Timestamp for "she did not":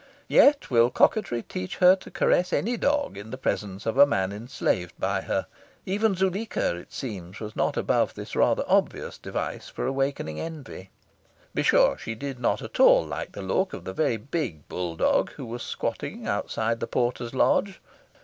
11.99-12.63